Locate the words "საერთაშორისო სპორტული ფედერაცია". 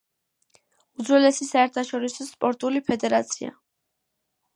1.49-3.53